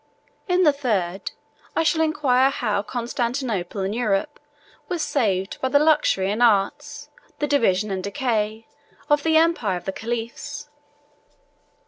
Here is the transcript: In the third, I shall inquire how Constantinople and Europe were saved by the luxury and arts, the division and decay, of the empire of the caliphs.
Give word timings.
In 0.47 0.63
the 0.63 0.73
third, 0.73 1.29
I 1.75 1.83
shall 1.83 2.01
inquire 2.01 2.49
how 2.49 2.81
Constantinople 2.81 3.81
and 3.81 3.93
Europe 3.93 4.39
were 4.89 4.97
saved 4.97 5.61
by 5.61 5.69
the 5.69 5.77
luxury 5.77 6.31
and 6.31 6.41
arts, 6.41 7.11
the 7.37 7.45
division 7.45 7.91
and 7.91 8.03
decay, 8.03 8.65
of 9.11 9.21
the 9.21 9.37
empire 9.37 9.77
of 9.77 9.85
the 9.85 9.91
caliphs. 9.93 10.69